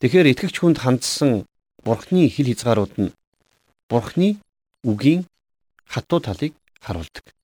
Тэгэхээр 0.00 0.30
итгэгч 0.34 0.56
хүнд 0.60 0.78
хандсан 0.82 1.46
Бурхны 1.86 2.26
хэр 2.30 2.52
хязгаарууд 2.52 2.94
нь 2.98 3.14
Бурхны 3.90 4.42
үгийн 4.82 5.26
хатуу 5.86 6.20
талыг 6.20 6.52
харуулдаг. 6.80 7.34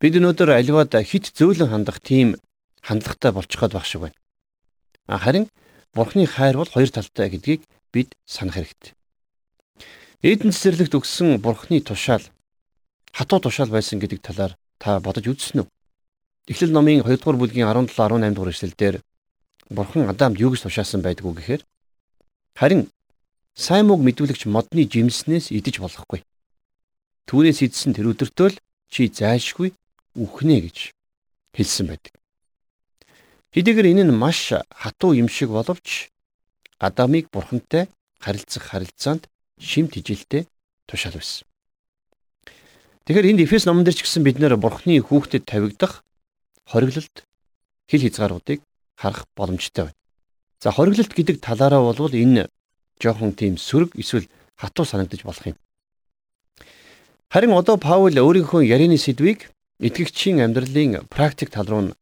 Бид 0.00 0.16
өнөөдөр 0.18 0.50
аливаад 0.56 0.92
хит 1.06 1.30
зөөлөн 1.36 1.70
хандах 1.70 2.00
тийм 2.00 2.36
хандлагатай 2.82 3.32
болчиход 3.32 3.72
баг 3.72 3.86
шиг 3.86 4.00
байна. 4.02 4.18
Харин 5.06 5.46
Бурхны 5.94 6.26
хайр 6.26 6.56
бол 6.56 6.70
хоёр 6.72 6.90
талтай 6.90 7.28
гэдгийг 7.30 7.62
бид 7.92 8.16
санах 8.26 8.56
хэрэгтэй. 8.56 8.96
Эдэн 10.22 10.50
цэцэрлэгт 10.50 10.96
өгсөн 10.96 11.38
Бурхны 11.38 11.80
тушаал 11.84 12.24
хатуу 13.12 13.38
тушаал 13.40 13.68
байсан 13.68 14.00
гэдэг 14.00 14.24
талаар 14.24 14.56
та 14.78 14.98
бодож 14.98 15.28
үзсэн 15.28 15.62
үү? 15.62 15.68
Эхлэл 16.48 16.72
номын 16.72 17.04
2 17.04 17.20
дугаар 17.20 17.36
бүлгийн 17.36 17.68
17 17.68 17.92
18 17.92 18.34
дугаар 18.34 18.50
эшлэлдэр 18.50 18.94
Бурхан 19.70 20.08
Адамд 20.08 20.40
юу 20.40 20.50
гэж 20.50 20.64
тушаасан 20.64 21.04
байдгүй 21.04 21.32
гэхээр 21.36 21.62
харин 22.56 22.88
сайн 23.54 23.86
мог 23.86 24.00
мэдүүлэгч 24.00 24.48
модны 24.48 24.88
жимснээс 24.88 25.52
идэж 25.52 25.84
болохгүй. 25.84 26.24
Түүнээс 27.28 27.60
идсэн 27.68 27.92
тэр 27.92 28.12
өдөртөө 28.16 28.48
л 28.48 28.56
чи 28.88 29.08
зайлшгүй 29.12 29.76
үхнэ 30.16 30.56
гэж 30.68 30.96
хэлсэн 31.52 31.86
байдаг. 31.92 32.12
Хэдийгээр 33.52 33.92
энэ 33.92 34.04
нь 34.08 34.16
маш 34.16 34.56
хатуу 34.72 35.12
юм 35.12 35.28
шиг 35.28 35.52
боловч 35.52 36.08
Адамыг 36.80 37.30
бурхантай 37.30 37.86
харилцах 38.18 38.64
харилцаанд 38.72 39.28
шим 39.60 39.86
тижилтэй 39.86 40.48
тушаал 40.88 41.20
байсан. 41.20 41.46
Тэгэхээр 43.04 43.30
энд 43.30 43.40
Эфес 43.44 43.66
номон 43.66 43.84
дээр 43.84 44.00
ч 44.00 44.02
гэсэн 44.02 44.24
бид 44.24 44.40
нэр 44.40 44.56
Бурхны 44.56 44.98
хүүхдэд 44.98 45.46
тавигдах 45.46 46.02
хориглолт 46.66 47.28
хил 47.86 48.02
хязгааруудыг 48.02 48.64
харах 48.96 49.28
боломжтой 49.36 49.92
байна. 49.92 50.00
За 50.58 50.72
хориглолт 50.72 51.12
гэдэг 51.12 51.38
талаараа 51.38 51.82
болвол 51.84 52.14
энэ 52.14 52.48
жоохон 53.02 53.34
тийм 53.34 53.58
сөрөг 53.58 53.98
эсвэл 53.98 54.30
хатуу 54.54 54.86
санагдаж 54.86 55.26
болох 55.26 55.46
юм. 55.46 55.56
Харин 57.32 57.52
одоо 57.52 57.76
Паул 57.76 58.14
өөрийнхөө 58.14 58.62
ярианы 58.62 58.98
сэдвийг 58.98 59.50
итгэгчийн 59.80 60.44
амьдралын 60.44 61.08
практик 61.10 61.50
тал 61.50 61.66
руу 61.66 61.92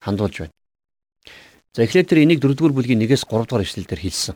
хандуулж 0.00 0.36
байна. 0.44 0.54
За 1.72 1.86
эхлээд 1.86 2.10
тэр 2.10 2.26
энийг 2.26 2.42
4-р 2.42 2.74
бүлгийн 2.74 3.00
1-ээс 3.06 3.24
3 3.30 3.46
дугаар 3.46 3.62
эшлэлдэр 3.62 4.00
хэлсэн. 4.02 4.34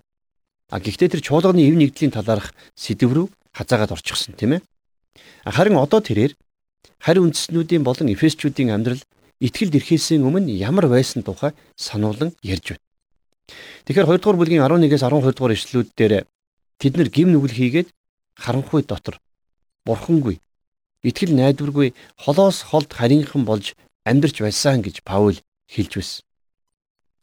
А 0.71 0.79
гэхдээ 0.79 1.19
тэр 1.19 1.21
чуулганы 1.21 1.67
эв 1.67 1.75
нэгдлийн 1.75 2.15
талаарх 2.15 2.55
сэдв 2.79 3.11
рүү 3.11 3.27
хазаагаад 3.53 3.93
орчихсон 3.99 4.39
тийм 4.39 4.57
ээ. 4.57 4.61
Харин 5.45 5.77
одоо 5.77 6.01
тэрээр 6.01 6.33
харь 7.03 7.21
үндэстнүүдийн 7.21 7.83
болон 7.83 8.09
эфесчүүдийн 8.15 8.71
амьдрал 8.73 9.03
итгэлд 9.43 9.75
ирэхээс 9.75 10.17
өмнө 10.23 10.55
ямар 10.55 10.87
байсан 10.89 11.27
тухай 11.27 11.53
сануулan 11.77 12.33
ярьж 12.47 12.79
байна. 12.79 12.84
Тэгэхээр 13.85 14.09
2 14.09 14.19
дугаар 14.21 14.39
бүлгийн 14.41 14.65
11-ээс 14.65 15.05
12 15.05 15.37
дугаар 15.37 15.57
ишлүүд 15.57 15.89
дээр 15.99 16.15
тэд 16.81 16.95
нар 16.97 17.09
гим 17.13 17.29
нүгэл 17.33 17.59
хийгээд 17.59 17.89
харанхуй 18.41 18.83
дотор 18.89 19.21
бурхангүй 19.85 20.41
итгэл 21.05 21.37
найдваргүй 21.37 21.93
холоос 22.17 22.65
холд 22.71 22.91
харийнхан 22.93 23.45
болж 23.45 23.77
амьдрч 24.09 24.41
байсан 24.41 24.81
гэж 24.81 25.05
Паул 25.05 25.37
хэлж 25.69 25.93
байсан. 26.01 26.25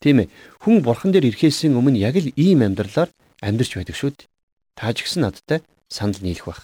Тийм 0.02 0.18
ээ. 0.26 0.30
Хүн 0.62 0.82
бурхан 0.86 1.12
дээр 1.14 1.30
ирэхээс 1.30 1.66
өмнө 1.70 1.98
яг 1.98 2.16
л 2.18 2.34
ийм 2.38 2.62
амьдралаар 2.62 3.10
амьдрч 3.42 3.72
байдаг 3.78 3.96
шүү 3.98 4.12
дээ. 4.14 4.30
Тааж 4.78 4.98
гисэн 5.02 5.26
надтай 5.26 5.60
санал 5.90 6.22
нийлэх 6.22 6.46
байх. 6.46 6.62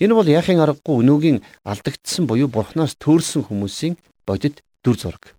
Энэ 0.00 0.16
бол 0.16 0.28
яахын 0.28 0.60
аргагүй 0.60 1.00
өнөөгийн 1.00 1.38
алдагдсан 1.64 2.24
буюу 2.28 2.48
бурхнаас 2.52 2.96
төөрсөн 3.00 3.48
хүмүүсийн 3.48 3.96
бодит 4.28 4.60
дүр 4.84 4.96
зураг. 4.96 5.36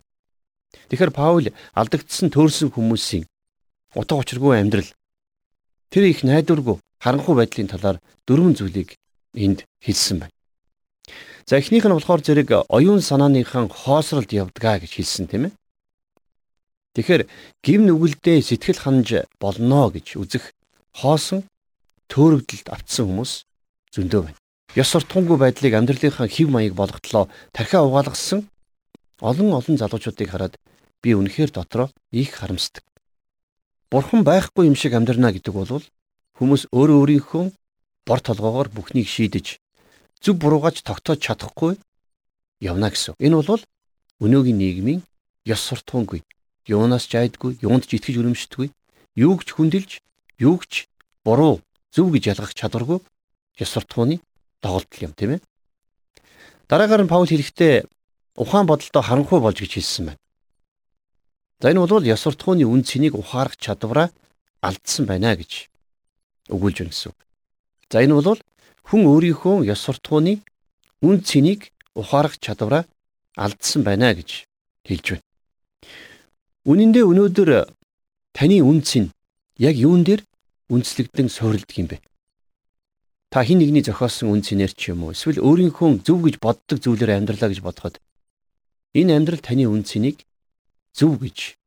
Тэгэхээр 0.90 1.12
Паул 1.12 1.48
алдагдсан 1.74 2.32
төөрсөн 2.32 2.72
хүмүүсийн 2.74 3.26
утга 3.96 4.20
учиргүй 4.20 4.60
амьдрал 4.60 4.90
тэр 5.92 6.04
их 6.12 6.24
найдваргүй 6.24 6.80
харанхуй 7.00 7.36
байдлын 7.38 7.72
талаар 7.72 7.98
дөрвөн 8.28 8.56
зүйлийг 8.56 8.96
энд 9.36 9.64
хэлсэн 9.84 10.28
байна. 10.28 10.36
За 11.48 11.58
эхнийх 11.58 11.88
нь 11.88 11.96
болохоор 11.96 12.22
зэрэг 12.24 12.68
оюун 12.68 13.02
санааныхан 13.02 13.72
хоосролд 13.72 14.32
явдгаа 14.32 14.84
гэж 14.84 14.92
хэлсэн 15.00 15.26
тийм 15.32 15.44
ээ. 15.48 15.54
Тэгэхээр 16.96 17.24
гим 17.64 17.82
нүгэлдээ 17.88 18.42
сэтгэл 18.44 18.84
ханаж 18.84 19.30
болно 19.40 19.88
гэж 19.94 20.20
үзэх 20.20 20.52
хоосон 20.92 21.48
төөрөгдөлд 22.12 22.68
автсан 22.74 23.06
хүмүүс 23.08 23.32
зөндөө 23.94 24.22
байна 24.26 24.40
ёс 24.76 24.90
суртахуунгүй 24.92 25.38
байдлыг 25.40 25.74
амьдралынхаа 25.74 26.28
хэв 26.28 26.50
маяг 26.52 26.74
болготлоо 26.76 27.30
тархиа 27.56 27.82
угаалгасан 27.88 28.46
олон 29.22 29.54
олон 29.58 29.76
залуучуудыг 29.78 30.30
хараад 30.30 30.56
би 31.02 31.14
үнэхээр 31.14 31.52
дотроо 31.52 31.90
их 32.12 32.36
харамсдаг. 32.36 32.84
Бурхан 33.90 34.24
байхгүй 34.24 34.68
юм 34.68 34.76
шиг 34.76 34.94
амьдрна 34.94 35.32
гэдэг 35.32 35.54
бол 35.54 35.84
хүмүүс 36.38 36.70
өөрөө 36.76 36.98
өөрийнхөө 37.02 37.46
бор 38.06 38.20
толгоогоор 38.20 38.70
бүхнийг 38.70 39.08
шийдэж 39.08 39.58
зөв 40.22 40.36
буруугаач 40.38 40.82
тогтоож 40.84 41.20
чадахгүй 41.22 41.78
явна 42.60 42.90
гэсэн. 42.90 43.16
Энэ 43.20 43.42
бол 43.42 43.64
өнөөгийн 44.20 44.58
нийгмийн 44.58 45.02
ёс 45.46 45.62
суртахуунгүй, 45.62 46.24
юунаас 46.68 47.06
ч 47.08 47.16
айдгүй, 47.16 47.58
юунд 47.62 47.86
ч 47.86 47.98
итгэж 47.98 48.16
өрөмшдөггүй, 48.22 48.70
юу 49.16 49.38
ч 49.40 49.50
хүндэлж, 49.54 49.92
юу 50.42 50.58
ч 50.66 50.90
буруу, 51.24 51.62
зөв 51.94 52.12
гэж 52.12 52.24
ялгах 52.34 52.54
чадваргүй 52.54 53.00
ёс 53.62 53.70
суртахууны 53.70 54.20
доголдол 54.62 55.06
юм 55.06 55.14
тийм 55.14 55.38
ээ. 55.38 55.42
Дараагаар 56.68 57.06
нь 57.06 57.12
Паул 57.12 57.30
хэлэхдээ 57.30 57.86
ухаан 58.38 58.66
бодолтой 58.70 59.04
харанхуй 59.04 59.40
болж 59.42 59.58
гэж 59.60 59.72
хэлсэн 59.74 60.06
байна. 60.06 60.22
За 61.60 61.72
энэ 61.72 61.82
бол 61.82 62.06
ёс 62.06 62.22
суртахууны 62.22 62.64
үн 62.70 62.84
цэнийг 62.86 63.14
ухаарах 63.18 63.58
чадвараа 63.58 64.10
алдсан 64.62 65.06
байна 65.10 65.36
гэж 65.36 65.68
өгүүлж 66.54 66.78
байна 66.86 66.94
гэсэн 66.94 67.10
үг. 67.12 67.20
За 67.90 68.06
энэ 68.06 68.14
бол 68.14 68.40
хүн 68.86 69.02
өөрийнхөө 69.10 69.66
ёс 69.74 69.82
суртахууны 69.82 70.46
үн 71.02 71.18
цэнийг 71.26 71.74
ухаарах 71.98 72.38
чадвараа 72.38 72.86
алдсан 73.36 73.82
байна 73.84 74.14
гэж 74.14 74.46
хэлж 74.86 75.06
байна. 75.18 75.26
Үнэн 76.70 76.92
дээр 76.94 77.10
өнөөдөр 77.10 77.50
таны 78.38 78.62
үн 78.62 78.86
цэн 78.86 79.10
яг 79.58 79.76
юун 79.76 80.06
дээр 80.06 80.22
үндэслэгдэн 80.70 81.28
суурилдаг 81.34 81.78
юм 81.80 81.88
бэ? 81.90 81.98
та 83.30 83.44
хин 83.44 83.60
нэгний 83.60 83.84
зохиосон 83.84 84.32
үн 84.32 84.42
цэнээр 84.42 84.72
ч 84.72 84.92
юм 84.92 85.04
уу 85.04 85.12
эсвэл 85.12 85.44
өөрийнхөө 85.44 86.06
зөв 86.08 86.24
гэж 86.24 86.36
боддог 86.40 86.80
зүйлээр 86.80 87.20
амьдралаа 87.20 87.52
гэж 87.52 87.60
бодоход 87.60 88.00
энэ 88.98 89.14
амьдрал 89.14 89.46
таны 89.46 89.70
үн 89.70 89.86
цэнийг 89.86 90.26
зөв 90.98 91.22
гэж 91.22 91.62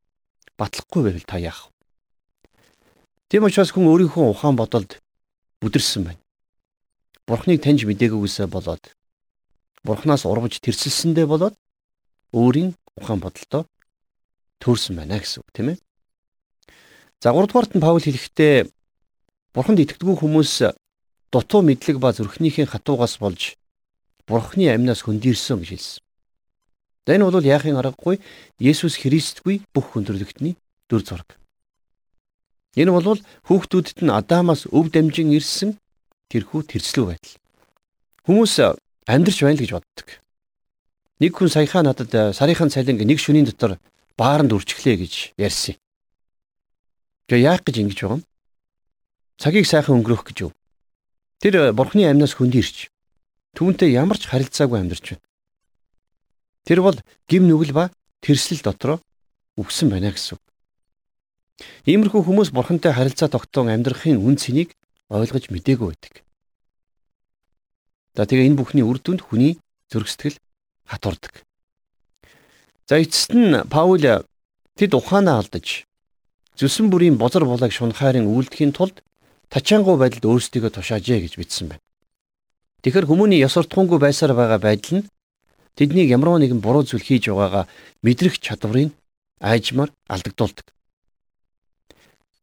батлахгүй 0.59 1.07
байвал 1.07 1.27
та 1.31 1.39
яах 1.39 1.71
вэ? 1.71 1.73
Тийм 3.31 3.47
учраас 3.47 3.71
хүн 3.71 3.87
өөрийнхөө 3.87 4.35
ухаан 4.35 4.59
бодолд 4.59 4.99
бүдэрсэн 5.63 6.03
байна. 6.11 6.23
Бурхныг 7.31 7.63
таньж 7.63 7.87
мдэггүйсээ 7.87 8.51
болоод 8.51 8.83
Бурхнаас 9.87 10.27
урвж 10.27 10.59
тэрсэлсэндээ 10.59 11.27
болоод 11.31 11.55
өөрийн 12.35 12.75
ухаан 12.99 13.23
бодолдоо 13.23 13.71
төрсэн 14.59 14.99
байна 14.99 15.23
гэсэн 15.23 15.47
үг 15.47 15.49
тийм 15.55 15.69
ээ. 15.73 15.79
За 17.23 17.31
3 17.31 17.47
дугаарт 17.47 17.73
нь 17.79 17.85
Паул 17.85 18.03
хэлэхдээ 18.03 18.67
Бурханд 19.55 19.79
итгэдэггүй 19.79 20.17
хүмүүс 20.19 20.75
дутуу 21.31 21.63
мэдлэг 21.63 22.03
ба 22.03 22.11
зүрхнийхээ 22.11 22.67
хатуугаас 22.67 23.23
болж 23.23 23.55
Бурхны 24.27 24.67
амнаас 24.67 25.07
хөндөрсөн 25.07 25.63
гэж 25.63 25.71
хэлсэн. 25.71 26.03
За 27.07 27.17
энэ 27.17 27.25
бол 27.25 27.41
яахын 27.41 27.81
аргагүй 27.81 28.21
Есүс 28.61 29.01
Христгүй 29.01 29.65
бүх 29.73 29.97
хүндрэлтний 29.97 30.57
дүр 30.89 31.03
зураг. 31.03 31.41
Энэ 32.77 32.93
бол 32.93 33.19
хүүхдүүдэд 33.49 34.05
нь 34.05 34.13
Адамаас 34.13 34.69
өв 34.69 34.93
дамжин 34.93 35.33
ирсэн 35.33 35.81
тэрхүү 36.31 36.61
тэрслүү 36.71 37.05
байдал. 37.09 37.37
Хүмүүс 38.29 38.55
амьдрч 39.09 39.39
байна 39.43 39.57
л 39.59 39.63
гэж 39.65 39.73
боддог. 39.75 40.09
Нэг 41.19 41.33
хүн 41.35 41.51
саяхаа 41.51 41.83
надад 41.83 42.13
сарынхан 42.37 42.71
цалинг 42.71 43.03
нэг 43.03 43.19
шөнийн 43.19 43.49
дотор 43.49 43.81
бааранд 44.15 44.53
үрчглээ 44.53 44.97
гэж 45.01 45.15
ярьсан. 45.41 45.81
Тэгээ 47.27 47.49
яах 47.49 47.65
гэж 47.65 47.77
ингэж 47.81 47.99
байгаа 48.05 48.17
юм? 48.21 48.25
Цагийг 49.41 49.67
сайхан 49.67 49.99
өнгөрөөх 49.99 50.25
гэж 50.29 50.37
юу? 50.47 50.53
Тэр 51.41 51.73
бурхны 51.73 52.05
амьнаас 52.05 52.37
хөндөрч 52.37 52.93
түүнтэй 53.57 53.97
ямар 53.97 54.21
ч 54.21 54.29
харилцаагүй 54.29 54.79
амьдарч 54.79 55.17
байна. 55.17 55.25
Тэр 56.65 56.85
бол 56.85 56.99
гим 57.29 57.49
нүгэл 57.49 57.73
ба 57.73 57.85
тэрслэл 58.21 58.65
дотроо 58.65 58.99
үгсэн 59.57 59.89
байна 59.91 60.13
гэсэн. 60.13 60.39
Иймэрхүү 61.85 62.25
хүмүүс 62.25 62.51
бурхантай 62.53 62.93
харилцаа 62.93 63.29
тогтоон 63.29 63.69
амьдрахын 63.69 64.21
үн 64.21 64.37
цэнийг 64.41 64.73
ойлгож 65.09 65.53
мдээгүй 65.53 65.89
байдаг. 65.93 66.15
За 68.17 68.25
тэгээ 68.25 68.49
энэ 68.53 68.59
бүхний 68.59 68.85
үр 68.85 68.99
дүнд 69.01 69.21
хүний 69.21 69.61
зүрх 69.93 70.09
сэтгэл 70.09 70.41
хатуурдаг. 70.89 71.45
За 72.89 72.99
эцэст 72.99 73.33
нь 73.37 73.55
Паул 73.69 74.03
тэд 74.75 74.93
ухаанаа 74.97 75.45
алдаж 75.45 75.85
зүсэн 76.57 76.91
бүрийн 76.91 77.17
бозор 77.21 77.45
булааг 77.45 77.73
шунхаарин 77.73 78.27
үйлдэхийн 78.27 78.73
тулд 78.73 79.05
тачаангуй 79.53 79.97
байдалд 80.01 80.25
өөрсдийгөө 80.27 80.73
тушаажээ 80.75 81.21
гэж 81.23 81.33
бичсэн 81.39 81.67
байна. 81.71 81.85
Тэгэхээр 82.83 83.07
хүмүүний 83.07 83.41
ёс 83.45 83.55
суртахуунгүй 83.55 83.99
байсаар 84.01 84.33
байгаа 84.35 84.59
байдал 84.59 85.01
нь 85.01 85.09
тэднийг 85.77 86.09
ямар 86.11 86.39
нэгэн 86.41 86.61
буруу 86.61 86.85
зүйл 86.87 87.05
хийж 87.05 87.31
байгаагаа 87.31 87.65
мэдрэх 88.03 88.39
чадварыг 88.41 88.91
айжмаар 89.41 89.91
алдагдуулдаг. 90.09 90.67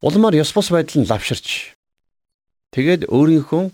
Улмаар 0.02 0.34
ёс 0.34 0.52
бус 0.54 0.70
байдал 0.70 1.02
нь 1.02 1.10
лавширч 1.10 1.74
тэгээд 2.74 3.10
өөрийнхөө 3.10 3.70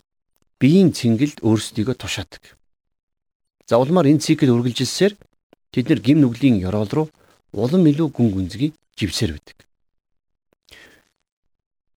биеийн 0.60 0.92
цэнгэлд 0.96 1.44
өөрсдийгөө 1.44 1.96
тушаадаг. 2.00 2.56
За 3.68 3.76
улмаар 3.76 4.08
энэ 4.08 4.24
цикл 4.24 4.52
үргэлжилсээр 4.52 5.12
тэд 5.72 5.84
нар 5.88 6.00
гим 6.00 6.20
нүглийн 6.20 6.60
ёроол 6.60 6.90
руу 6.92 7.06
улам 7.52 7.84
илүү 7.88 8.08
гүн 8.12 8.28
гүнзгий 8.32 8.70
живсээр 8.96 9.36
байдаг. 9.36 9.56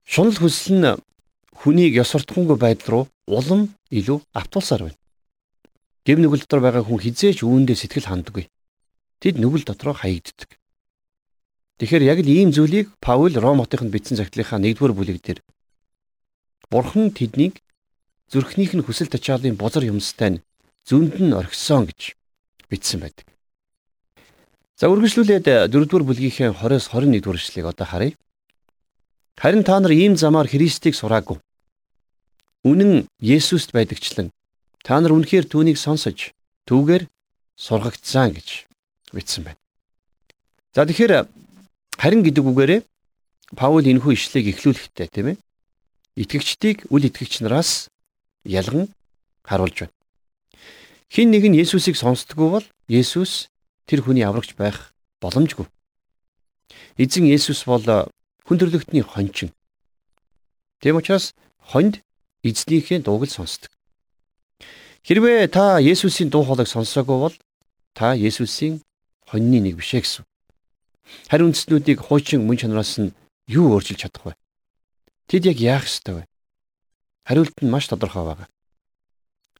Шунал 0.05 0.37
хүсэл 0.37 0.77
нь 0.77 0.89
хүнийг 1.59 1.93
ёс 2.01 2.09
суртахуунгүй 2.13 2.57
байдал 2.57 2.89
руу 2.91 3.03
улам 3.25 3.73
илүү 3.89 4.21
автуулсаар 4.33 4.89
байна. 4.89 4.99
Гим 6.05 6.21
нүгэл 6.21 6.45
дотор 6.45 6.61
байгаа 6.61 6.85
хүн 6.85 7.01
хизээч 7.01 7.41
үүндээ 7.41 7.73
сэтгэл 7.81 8.09
ханддаггүй. 8.13 8.45
Тэд 9.17 9.41
нүгэл 9.41 9.65
дотроо 9.65 9.97
хаягддаг. 9.97 10.53
Тэгэхээр 11.81 12.03
яг 12.05 12.19
л 12.21 12.29
ийм 12.29 12.53
зүйлийг 12.53 12.93
Паул 13.01 13.33
Ром 13.33 13.65
хотынд 13.65 13.89
бичсэн 13.89 14.21
загтлынхаа 14.21 14.61
1-р 14.61 14.93
бүлэг 14.93 15.17
дээр 15.25 15.39
Бурхан 16.69 17.09
тэднийг 17.09 17.57
зүрхнийх 18.29 18.77
нь 18.77 18.85
хүсэл 18.85 19.09
тачаалын 19.09 19.57
бузар 19.57 19.89
юмстай 19.89 20.37
нь 20.37 20.41
зүүнд 20.85 21.17
нь 21.25 21.33
орхисон 21.33 21.89
гэж 21.89 22.13
бичсэн 22.69 23.01
байдаг. 23.01 23.25
За 24.77 24.85
үргэлжлүүлээд 24.93 25.73
4-р 25.73 26.03
бүлгийнхээ 26.05 26.53
20-с 26.53 26.93
21-р 26.93 27.37
эшлэгийг 27.41 27.65
одоо 27.65 27.87
харъя. 27.89 28.13
Харин 29.41 29.65
та 29.65 29.81
нар 29.81 29.91
ийм 29.91 30.15
замаар 30.15 30.45
Христийг 30.45 30.93
сураагүй. 30.93 31.41
Үнэн 32.61 33.09
Есүст 33.19 33.73
байдагчлан 33.73 34.29
Та 34.85 35.01
нар 35.01 35.17
үнэхээр 35.17 35.49
түүнийг 35.49 35.81
сонсож 35.81 36.29
түүгээр 36.69 37.09
сургагдсан 37.57 38.37
гэж 38.37 38.69
бичсэн 39.17 39.49
байна. 39.49 39.61
За 40.77 40.85
тэгэхээр 40.85 41.25
харин 41.97 42.21
гэдэг 42.21 42.45
үгээрээ 42.45 42.81
Паул 43.57 43.81
энэхүү 43.81 44.13
ишлэгийг 44.13 44.53
эхлүүлэхдээ 44.61 45.07
тийм 45.09 45.27
ээ 45.33 45.37
итгэгчдийг 46.21 46.85
үл 46.93 47.01
итгэгч 47.09 47.41
нараас 47.41 47.89
ялган 48.45 48.93
харуулж 49.41 49.89
байна. 49.89 49.95
Хин 51.09 51.33
нэг 51.33 51.49
нь 51.49 51.57
Есүсийг 51.57 51.97
сонсдгоо 51.97 52.61
бол 52.61 52.67
Есүс 52.85 53.49
тэр 53.89 54.05
хүний 54.05 54.21
аврагч 54.21 54.53
байх 54.53 54.93
боломжгүй. 55.17 55.65
Эзэн 57.01 57.25
Есүс 57.25 57.65
бол 57.65 57.81
хүн 58.45 58.57
төрлөختний 58.61 59.01
хончин. 59.01 59.49
Тэм 60.81 61.01
учраас 61.01 61.33
хонд 61.57 62.01
эзнийхээ 62.45 63.01
дууг 63.01 63.25
л 63.25 63.33
сонсдог. 63.33 63.74
Хэрвээ 65.05 65.53
та 65.53 65.77
Есүсийн 65.77 66.33
дуу 66.33 66.41
хоолойг 66.41 66.65
сонсоогүй 66.65 67.17
бол 67.29 67.35
та 67.93 68.17
Есүсийн 68.17 68.81
хоньны 69.29 69.61
нэг 69.61 69.77
бишээ 69.77 70.01
гэсэн. 70.01 70.25
Харин 71.29 71.53
үндэстнүүдийг 71.53 72.01
хуучин 72.01 72.41
мөн 72.41 72.57
чанараас 72.57 72.97
нь 72.97 73.13
юу 73.45 73.77
өөрчилж 73.77 74.01
чадах 74.01 74.25
вэ? 74.25 74.33
Тэд 75.29 75.45
яг 75.45 75.61
яах 75.61 75.85
ёстой 75.85 76.13
вэ? 76.17 76.23
Хариулт 77.21 77.53
нь 77.61 77.69
маш 77.69 77.85
тодорхой 77.85 78.25
байна. 78.25 78.49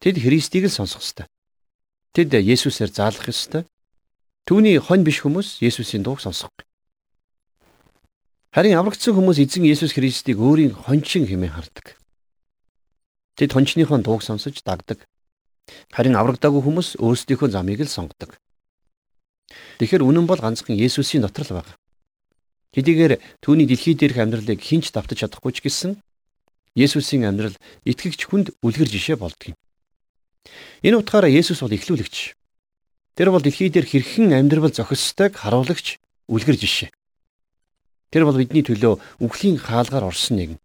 Тэд 0.01 0.17
Христийг 0.17 0.65
л 0.65 0.73
сонсох 0.73 1.05
ёстой. 1.05 1.29
Тэд 2.17 2.33
Есүсээр 2.33 2.89
заалах 2.89 3.29
ёстой. 3.29 3.69
Түүний 4.49 4.81
хонь 4.81 5.05
биш 5.05 5.21
хүмүүс 5.21 5.61
Есүсийн 5.61 6.01
дууг 6.01 6.25
сонсохгүй. 6.25 6.65
Харин 8.49 8.81
аврагдсан 8.81 9.13
хүмүүс 9.13 9.37
эзэн 9.45 9.69
Есүс 9.69 9.93
Христийг 9.93 10.41
өөрийн 10.41 10.73
хончин 10.73 11.29
хэмээн 11.29 11.53
хардаг. 11.53 12.01
Тэд 13.37 13.53
хончныхон 13.53 14.01
дууг 14.01 14.25
сонсож 14.25 14.57
дагдаг. 14.65 15.05
Харин 15.89 16.15
аврагдаагүй 16.15 16.61
хүмүүс 16.61 16.89
өөрсдийнхөө 17.01 17.49
замыг 17.49 17.81
л 17.81 17.89
сонгодог. 17.89 18.37
Тэгэхээр 19.79 20.05
үнэн 20.05 20.25
бол 20.29 20.39
ганцхан 20.39 20.77
Есүсийн 20.77 21.25
дотор 21.25 21.45
л 21.45 21.55
байна. 21.59 21.73
Хэдийгээр 22.75 23.13
түүний 23.41 23.67
дэлхий 23.67 23.95
дээрх 23.95 24.19
амьдралыг 24.19 24.59
хинч 24.61 24.91
давтаж 24.91 25.25
чадахгүй 25.25 25.51
ч 25.55 25.63
гэсэн 25.63 25.91
Есүсийн 26.75 27.23
амьдрал 27.23 27.55
итгэгч 27.87 28.27
хүнд 28.27 28.51
үлгэр 28.59 28.89
жишээ 28.91 29.15
болдго 29.15 29.55
юм. 29.55 29.57
Энэ 30.83 30.99
утгаараа 30.99 31.31
Есүс 31.31 31.63
бол 31.63 31.71
эхлүүлэгч. 31.71 32.35
Тэр 33.15 33.31
бол 33.31 33.39
дэлхий 33.39 33.71
дээр 33.71 33.87
хэрхэн 33.87 34.35
амьдрал 34.35 34.67
зохисдог 34.75 35.39
харуулагч 35.39 36.03
үлгэр 36.27 36.59
жишээ. 36.59 36.91
Тэр 38.11 38.27
бол 38.27 38.35
бидний 38.35 38.61
төлөө 38.61 39.23
үхлийн 39.23 39.55
хаалгаар 39.55 40.11
орсон 40.11 40.35
нэгэн. 40.35 40.59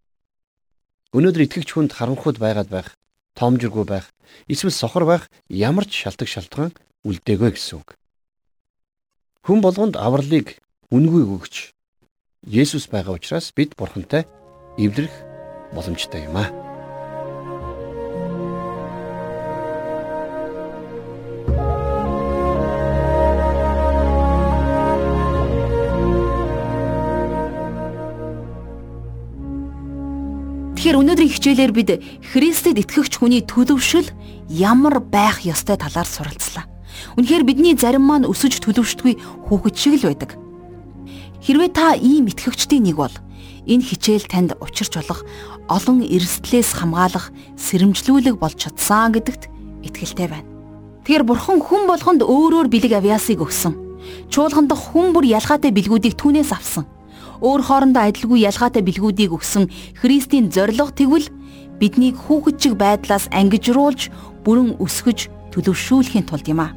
Өнөөдөр 1.14 1.46
итгэгч 1.46 1.70
хүнд 1.78 1.94
харанхуйд 1.94 2.42
байгаад 2.42 2.68
байх 2.70 2.98
тоомжиргүй 3.40 3.88
байх, 3.88 4.12
эсвэл 4.52 4.70
сохор 4.76 5.08
байх 5.08 5.32
ямар 5.48 5.88
ч 5.88 6.04
шалтгаан 6.04 6.28
шалтгаан 6.28 6.72
үлдээгүй 7.08 7.56
гэсэн 7.56 7.80
үг. 7.80 7.96
Хүн 9.48 9.64
болгонд 9.64 9.96
авралыг 9.96 10.60
үнгүй 10.92 11.24
өгч 11.24 11.72
Есүс 12.44 12.88
байгаа 12.88 13.16
учраас 13.16 13.52
бид 13.56 13.76
Бурхантай 13.76 14.24
эвлэрэх 14.76 15.12
боломжтой 15.72 16.24
юм 16.24 16.36
аа. 16.40 16.69
Тэгэхээр 30.80 30.96
өнөөдрийн 30.96 31.34
хичээлээр 31.36 31.72
бид 31.76 31.90
Христэд 32.32 32.80
итгэгч 32.80 33.20
хүний 33.20 33.44
төлөвшил 33.44 34.08
ямар 34.48 35.04
байх 35.04 35.44
ёстой 35.44 35.76
талаар 35.76 36.08
суралцлаа. 36.08 36.64
Үнэхээр 37.20 37.44
бидний 37.44 37.76
зарим 37.76 38.08
маань 38.08 38.24
өсөж 38.24 38.64
төлөвшдгүй 38.64 39.20
хүүхэд 39.44 39.76
шиг 39.76 40.00
л 40.00 40.08
байдаг. 40.08 40.40
Хэрвээ 41.44 41.70
та 41.76 42.00
ийм 42.00 42.32
итгэгчдийн 42.32 42.88
нэг 42.88 42.96
бол 42.96 43.12
энэ 43.68 43.84
хичээл 43.92 44.24
танд 44.24 44.56
учирч 44.56 44.96
болох 44.96 45.20
олон 45.68 46.00
эрсдлээс 46.00 46.72
хамгаалах 46.72 47.28
сэрэмжлүүлэг 47.60 48.40
болж 48.40 48.56
чадсан 48.56 49.12
гэдэгт 49.12 49.52
итгэлтэй 49.84 50.32
байна. 50.32 50.48
Тэгэхээр 51.04 51.28
бурхан 51.28 51.60
хүн 51.60 51.92
болгонд 51.92 52.24
өөрөөр 52.24 52.72
бэлэг 52.72 52.96
авьяасыг 52.96 53.44
өгсөн. 53.44 53.76
Чуулгандах 54.32 54.80
хүн 54.96 55.12
бүр 55.12 55.28
ялгаатай 55.28 55.76
бэлгүүдийг 55.76 56.16
түүнээс 56.16 56.56
авсан 56.56 56.88
өөр 57.40 57.60
хоорондоо 57.64 58.04
адилгүй 58.08 58.44
ялгаатай 58.44 58.84
бэлгүүдийг 58.84 59.32
өгсөн 59.32 59.68
Христийн 60.00 60.52
зориг 60.52 60.92
тэгвэл 60.96 61.28
биднийг 61.80 62.16
хүүхэдчиг 62.20 62.76
байдлаас 62.76 63.32
ангижруулж 63.32 64.12
бүрэн 64.44 64.76
өсгөж 64.76 65.32
төлөвшүүлэхийн 65.56 66.28
тулд 66.28 66.46
юм 66.52 66.60
а. 66.60 66.76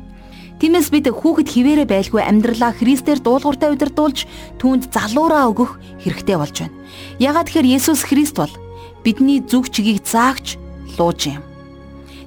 Тиймээс 0.64 0.96
бид 0.96 1.12
хүүхэд 1.12 1.50
хിവэрэ 1.52 1.84
байлгүй 1.84 2.24
амьдралаа 2.24 2.72
Христээр 2.72 3.20
дуулууртай 3.20 3.76
удирдуулж 3.76 4.24
түүнд 4.64 4.96
залуураа 4.96 5.52
өгөх 5.52 5.76
хэрэгтэй 6.08 6.38
болж 6.40 6.56
байна. 6.56 6.76
Ягаад 7.20 7.52
тэгэхээр 7.52 7.72
Есүс 7.76 8.08
Христ 8.08 8.40
бол 8.40 8.54
бидний 9.04 9.44
зүг 9.44 9.68
чигийг 9.68 10.08
заагч 10.08 10.56
лууж 10.96 11.28
юм. 11.28 11.44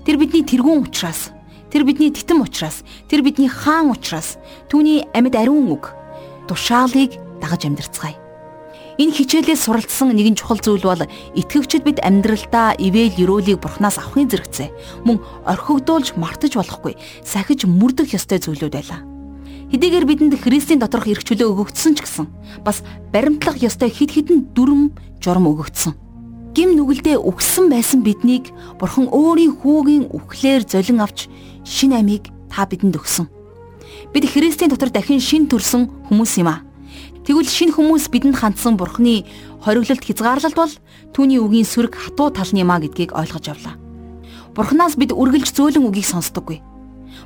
Тэр 0.04 0.20
бидний 0.20 0.44
тэргүүн 0.44 0.84
учраас, 0.84 1.32
тэр 1.72 1.88
бидний 1.88 2.12
титэм 2.12 2.44
учраас, 2.44 2.84
тэр 3.08 3.24
бидний 3.24 3.48
хаан 3.48 3.96
учраас 3.96 4.36
түүний 4.68 5.08
амьд 5.16 5.32
ариун 5.32 5.72
үг 5.72 5.96
тушаалыг 6.44 7.16
дагаж 7.40 7.64
амьдрцгаая. 7.64 8.25
Энэ 8.96 9.12
хичээлээс 9.12 9.68
суралцсан 9.68 10.08
нэгэн 10.16 10.40
чухал 10.40 10.56
зүйл 10.56 10.80
бол 10.80 11.04
итгэгчид 11.36 11.84
бид 11.84 12.00
амьдралдаа 12.00 12.80
ивэл 12.80 13.12
өрөөлийг 13.12 13.60
бурхнаас 13.60 14.00
авахын 14.00 14.32
зэрэгцээ. 14.32 15.04
Мөн 15.04 15.20
орхигдуулж 15.44 16.16
мартаж 16.16 16.56
болохгүй, 16.56 16.96
сахиж 17.20 17.68
мөрдөх 17.68 18.16
ёстой 18.16 18.40
зүйлүүд 18.40 18.72
байлаа. 18.72 19.04
Хэдийгээр 19.68 20.08
бидэнд 20.08 20.34
Христийн 20.40 20.80
доторх 20.80 21.12
эрх 21.12 21.28
чөлөө 21.28 21.68
өгөгдсөн 21.68 21.92
ч 21.92 22.08
гэсэн 22.08 22.26
бас 22.64 22.80
баримтлах 23.12 23.60
ёстой 23.60 23.92
хид 23.92 24.16
хідэн 24.16 24.56
дүрм 24.56 24.96
журам 25.20 25.44
өгөгдсөн. 25.44 25.92
Гим 26.56 26.72
нүгэлдээ 26.72 27.20
үхсэн 27.20 27.68
байсан 27.68 28.00
биднийг 28.00 28.48
Бурхан 28.80 29.12
өөрийн 29.12 29.60
хүүгийн 29.60 30.08
үхлээр 30.08 30.64
золин 30.64 31.04
авч 31.04 31.28
шин 31.68 31.92
амийг 31.92 32.32
та 32.48 32.64
бидэнд 32.64 32.96
өгсөн. 32.96 33.28
Бид 34.14 34.24
Христийн 34.24 34.72
дотор 34.72 34.88
дахин 34.88 35.20
шин 35.20 35.50
төрсөн 35.50 36.08
хүмүүс 36.08 36.40
юм 36.40 36.48
аа. 36.48 36.65
Тэгвэл 37.26 37.50
шинэ 37.50 37.74
хүмүүс 37.74 38.06
бидэнд 38.14 38.38
хандсан 38.38 38.78
бурхны 38.78 39.26
хориглолт 39.58 39.98
хязгаарлалт 39.98 40.54
бол 40.54 40.70
түүний 41.10 41.42
үгийн 41.42 41.66
сүрэг 41.66 41.98
хатуу 41.98 42.30
тал 42.30 42.46
нь 42.54 42.62
юмаа 42.62 42.78
гэдгийг 42.78 43.18
ойлгож 43.18 43.50
авлаа. 43.50 43.74
Бурханаас 44.54 44.94
бид 44.94 45.10
үргэлж 45.10 45.50
зөөлөн 45.50 45.90
үгийг 45.90 46.06
сонсдоггүй. 46.06 46.62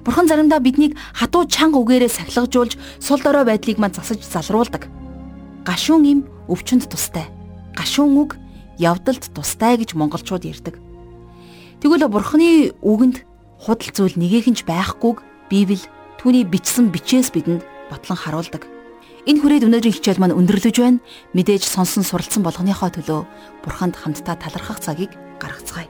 Бурхан 0.00 0.24
заримдаа 0.24 0.56
биднийг 0.64 0.96
хатуу 1.12 1.44
чанга 1.44 1.84
үгээрээ 1.84 2.08
сахилгажуулж 2.16 2.80
сул 2.96 3.20
дорой 3.20 3.44
байдлыг 3.44 3.76
мань 3.76 3.92
засаж 3.92 4.24
залруулдаг. 4.24 4.88
Гашуун 5.68 6.08
им 6.08 6.20
өвчнөд 6.48 6.88
тустай. 6.88 7.28
Гашуун 7.76 8.16
үг 8.16 8.40
явдалд 8.80 9.28
тустай 9.36 9.76
гэж 9.76 10.00
монголчууд 10.00 10.48
ярьдаг. 10.48 10.80
Тэгвэл 11.84 12.08
Бурханы 12.08 12.72
үгэнд 12.80 13.28
худал 13.60 13.92
зүйл 13.92 14.16
нэгэхэнч 14.16 14.64
байхгүйг 14.64 15.20
Библи 15.52 15.84
түүний 16.16 16.48
бичсэн 16.48 16.88
бичээс 16.88 17.28
бидэнд 17.36 17.68
батлан 17.92 18.16
харуулдаг. 18.16 18.79
Энэ 19.28 19.40
хүрээд 19.40 19.66
өнөөдрийн 19.68 19.96
хичээл 20.00 20.20
маань 20.20 20.36
өндөрлөж 20.36 20.76
байна. 20.80 21.02
Мэдээж 21.36 21.68
сонсон 21.68 22.04
суралцсан 22.04 22.40
болгоныхоо 22.40 22.88
төлөө 22.88 23.20
Бурханд 23.60 24.00
хамтдаа 24.00 24.36
талархах 24.40 24.80
цагийг 24.80 25.12
гаргацгаая. 25.36 25.88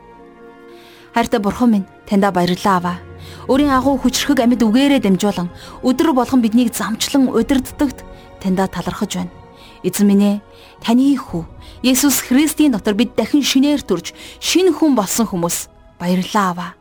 Хайртай 1.14 1.38
бурхан 1.38 1.70
минь, 1.70 1.86
таньда 2.06 2.34
баярлалаа 2.34 2.76
аваа. 2.78 2.98
Өөрийн 3.46 3.70
агуу 3.70 3.98
хүчрхэг 3.98 4.42
амьд 4.42 4.62
үгээрээ 4.62 5.02
дамжуулан 5.02 5.50
өдөр 5.82 6.10
болгон 6.14 6.42
биднийг 6.42 6.74
замчлан 6.74 7.30
удирддагт 7.30 8.02
таньда 8.42 8.66
талархаж 8.66 9.18
байна. 9.18 9.34
Эзэн 9.82 10.06
минь 10.06 10.26
ээ, 10.26 10.42
таны 10.82 11.14
хүү 11.14 11.46
Есүс 11.82 12.26
Христийн 12.26 12.74
дотор 12.74 12.94
бид 12.94 13.14
дахин 13.14 13.42
шинээр 13.42 13.82
төрж 13.82 14.12
шинэ 14.42 14.74
хүн 14.74 14.94
болсон 14.98 15.26
хүмүүс 15.26 15.70
баярлалаа 15.98 16.46
аваа. 16.50 16.79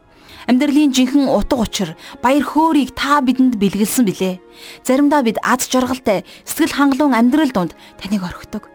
Амьдралын 0.50 0.90
жинхэнэ 0.90 1.30
утга 1.30 1.62
учир, 1.62 1.94
баяр 2.26 2.42
хөөргийг 2.42 2.98
та 2.98 3.22
бидэнд 3.22 3.62
бэлгэлсэн 3.62 4.02
билээ. 4.10 4.42
Заримдаа 4.82 5.22
бид 5.22 5.38
аз 5.46 5.70
жаргалтай, 5.70 6.26
сэтгэл 6.42 6.74
хангалуун 6.74 7.14
амьдрал 7.14 7.54
донд 7.54 7.78
таныг 8.02 8.26
орхидог. 8.26 8.66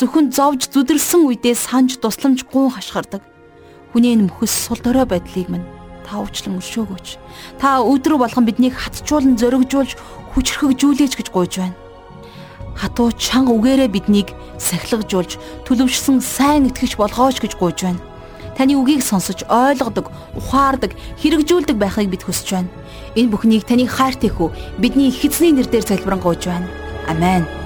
Зөвхөн 0.00 0.32
зовж 0.32 0.72
зүдэрсэн 0.72 1.28
үедээ 1.28 1.52
санж 1.52 2.00
тусламж 2.00 2.48
гуун 2.48 2.72
хашгирдаг. 2.72 3.20
Хүний 3.92 4.16
энэ 4.16 4.32
мөхөс 4.32 4.72
сул 4.72 4.80
дорой 4.80 5.04
байдлыг 5.04 5.52
минь 5.52 5.68
та 6.08 6.16
уучлан 6.16 6.64
өршөөгөөч. 6.64 7.20
Та 7.60 7.84
өдрө 7.84 8.16
болгон 8.24 8.48
биднийг 8.48 8.72
хатжуулан 8.72 9.36
зоригжуулж 9.36 10.00
хүчрхэгжүүлээч 10.32 11.12
гэж 11.12 11.28
гуйж 11.28 11.60
байна. 11.60 11.76
Хатуу 12.72 13.12
чанга 13.12 13.52
үгээрээ 13.52 13.92
биднийг 13.92 14.32
сахилгажуулж 14.56 15.36
төлөвшсөн 15.68 16.24
сайн 16.24 16.72
итгэж 16.72 16.96
болгооч 16.96 17.36
гэж 17.44 17.60
гуйж 17.60 17.84
байна. 17.84 18.07
Таны 18.58 18.74
үгийг 18.74 19.06
сонсож 19.06 19.46
ойлгодог, 19.46 20.10
ухаардаг, 20.34 20.90
хэрэгжүүлдэг 21.22 21.78
байхыг 21.78 22.10
бид 22.10 22.26
хүсэж 22.26 22.48
байна. 22.58 22.74
Энэ 23.14 23.30
бүхнийг 23.30 23.62
таны 23.62 23.86
хайртай 23.86 24.34
хүү 24.34 24.50
бидний 24.82 25.14
эхэзний 25.14 25.54
нэрээр 25.54 25.86
залбирanгуйж 25.86 26.50
байна. 26.50 26.66
Амен. 27.06 27.57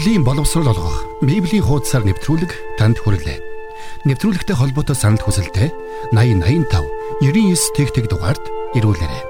Библийн 0.00 0.24
боловсрол 0.24 0.72
олгох, 0.72 1.04
Библийн 1.20 1.60
хуудасаар 1.60 2.08
нэвтрүүлэг 2.08 2.80
танд 2.80 3.04
хүрэлээ. 3.04 3.36
Нэвтрүүлэгтэй 4.08 4.56
холбоотой 4.56 4.96
санал 4.96 5.20
хүсэлтээ 5.20 5.68
8085 6.16 7.20
99 7.20 7.76
тэгтэг 7.76 8.08
дугаард 8.08 8.40
ирүүлээрэй. 8.80 9.29